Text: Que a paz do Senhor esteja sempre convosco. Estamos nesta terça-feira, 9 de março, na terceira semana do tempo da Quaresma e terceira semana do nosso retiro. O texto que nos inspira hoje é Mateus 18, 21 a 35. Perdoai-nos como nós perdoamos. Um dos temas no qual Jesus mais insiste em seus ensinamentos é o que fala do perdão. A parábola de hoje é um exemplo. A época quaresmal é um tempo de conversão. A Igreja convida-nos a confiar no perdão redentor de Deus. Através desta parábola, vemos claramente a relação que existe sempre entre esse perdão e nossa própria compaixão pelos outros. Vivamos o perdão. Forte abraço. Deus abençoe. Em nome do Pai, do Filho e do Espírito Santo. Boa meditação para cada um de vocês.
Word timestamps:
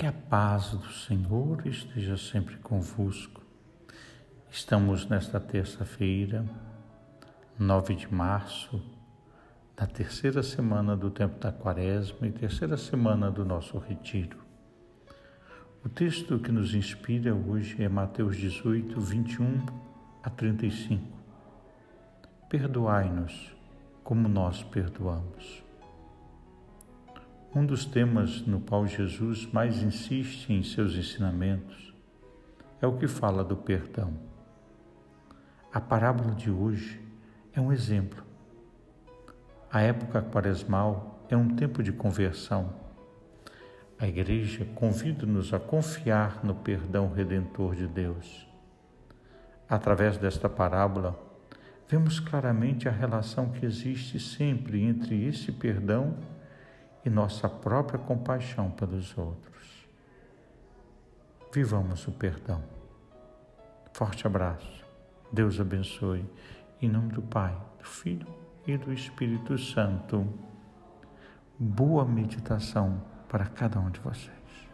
Que 0.00 0.06
a 0.06 0.12
paz 0.12 0.70
do 0.70 0.90
Senhor 0.90 1.66
esteja 1.66 2.16
sempre 2.16 2.56
convosco. 2.56 3.42
Estamos 4.50 5.04
nesta 5.04 5.38
terça-feira, 5.38 6.42
9 7.58 7.94
de 7.94 8.10
março, 8.10 8.82
na 9.78 9.86
terceira 9.86 10.42
semana 10.42 10.96
do 10.96 11.10
tempo 11.10 11.38
da 11.38 11.52
Quaresma 11.52 12.26
e 12.26 12.32
terceira 12.32 12.78
semana 12.78 13.30
do 13.30 13.44
nosso 13.44 13.76
retiro. 13.76 14.38
O 15.84 15.88
texto 15.90 16.38
que 16.38 16.50
nos 16.50 16.72
inspira 16.74 17.34
hoje 17.34 17.84
é 17.84 17.86
Mateus 17.86 18.38
18, 18.38 18.98
21 18.98 19.66
a 20.22 20.30
35. 20.30 21.04
Perdoai-nos 22.48 23.54
como 24.02 24.30
nós 24.30 24.62
perdoamos. 24.62 25.69
Um 27.52 27.66
dos 27.66 27.84
temas 27.84 28.46
no 28.46 28.60
qual 28.60 28.86
Jesus 28.86 29.44
mais 29.52 29.82
insiste 29.82 30.52
em 30.52 30.62
seus 30.62 30.94
ensinamentos 30.94 31.92
é 32.80 32.86
o 32.86 32.96
que 32.96 33.08
fala 33.08 33.42
do 33.42 33.56
perdão. 33.56 34.12
A 35.72 35.80
parábola 35.80 36.32
de 36.32 36.48
hoje 36.48 37.00
é 37.52 37.60
um 37.60 37.72
exemplo. 37.72 38.22
A 39.68 39.80
época 39.80 40.22
quaresmal 40.22 41.26
é 41.28 41.36
um 41.36 41.56
tempo 41.56 41.82
de 41.82 41.90
conversão. 41.90 42.72
A 43.98 44.06
Igreja 44.06 44.64
convida-nos 44.76 45.52
a 45.52 45.58
confiar 45.58 46.44
no 46.44 46.54
perdão 46.54 47.12
redentor 47.12 47.74
de 47.74 47.88
Deus. 47.88 48.46
Através 49.68 50.16
desta 50.16 50.48
parábola, 50.48 51.18
vemos 51.88 52.20
claramente 52.20 52.88
a 52.88 52.92
relação 52.92 53.50
que 53.50 53.66
existe 53.66 54.20
sempre 54.20 54.84
entre 54.84 55.24
esse 55.24 55.50
perdão 55.50 56.16
e 56.16 56.39
nossa 57.08 57.48
própria 57.48 57.98
compaixão 57.98 58.70
pelos 58.70 59.16
outros. 59.16 59.88
Vivamos 61.52 62.06
o 62.06 62.12
perdão. 62.12 62.62
Forte 63.92 64.26
abraço. 64.26 64.84
Deus 65.32 65.58
abençoe. 65.58 66.24
Em 66.82 66.88
nome 66.88 67.12
do 67.12 67.22
Pai, 67.22 67.56
do 67.78 67.84
Filho 67.84 68.26
e 68.66 68.76
do 68.76 68.92
Espírito 68.92 69.56
Santo. 69.56 70.26
Boa 71.58 72.04
meditação 72.04 73.02
para 73.28 73.46
cada 73.46 73.80
um 73.80 73.90
de 73.90 74.00
vocês. 74.00 74.69